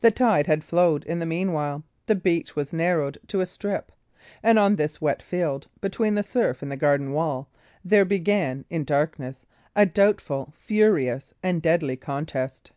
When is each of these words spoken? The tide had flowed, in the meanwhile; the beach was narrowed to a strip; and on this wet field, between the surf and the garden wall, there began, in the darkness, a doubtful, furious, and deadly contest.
The 0.00 0.10
tide 0.10 0.48
had 0.48 0.64
flowed, 0.64 1.04
in 1.04 1.20
the 1.20 1.24
meanwhile; 1.24 1.84
the 2.06 2.16
beach 2.16 2.56
was 2.56 2.72
narrowed 2.72 3.16
to 3.28 3.38
a 3.38 3.46
strip; 3.46 3.92
and 4.42 4.58
on 4.58 4.74
this 4.74 5.00
wet 5.00 5.22
field, 5.22 5.68
between 5.80 6.16
the 6.16 6.24
surf 6.24 6.62
and 6.62 6.72
the 6.72 6.76
garden 6.76 7.12
wall, 7.12 7.48
there 7.84 8.04
began, 8.04 8.64
in 8.70 8.80
the 8.80 8.86
darkness, 8.86 9.46
a 9.76 9.86
doubtful, 9.86 10.52
furious, 10.56 11.32
and 11.44 11.62
deadly 11.62 11.94
contest. 11.96 12.72